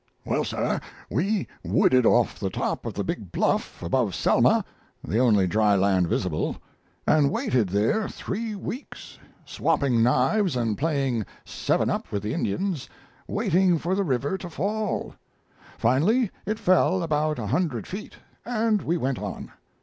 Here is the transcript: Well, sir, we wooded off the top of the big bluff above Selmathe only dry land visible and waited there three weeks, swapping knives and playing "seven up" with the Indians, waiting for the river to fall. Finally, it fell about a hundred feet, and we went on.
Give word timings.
Well, 0.25 0.43
sir, 0.43 0.81
we 1.11 1.47
wooded 1.63 2.07
off 2.07 2.39
the 2.39 2.49
top 2.49 2.87
of 2.87 2.95
the 2.95 3.03
big 3.03 3.31
bluff 3.31 3.83
above 3.83 4.15
Selmathe 4.15 4.63
only 5.07 5.45
dry 5.45 5.75
land 5.75 6.07
visible 6.07 6.57
and 7.05 7.29
waited 7.29 7.69
there 7.69 8.09
three 8.09 8.55
weeks, 8.55 9.19
swapping 9.45 10.01
knives 10.01 10.55
and 10.55 10.75
playing 10.75 11.23
"seven 11.45 11.91
up" 11.91 12.11
with 12.11 12.23
the 12.23 12.33
Indians, 12.33 12.89
waiting 13.27 13.77
for 13.77 13.93
the 13.93 14.03
river 14.03 14.39
to 14.39 14.49
fall. 14.49 15.13
Finally, 15.77 16.31
it 16.47 16.57
fell 16.57 17.03
about 17.03 17.37
a 17.37 17.45
hundred 17.45 17.85
feet, 17.85 18.15
and 18.43 18.81
we 18.81 18.97
went 18.97 19.19
on. 19.19 19.51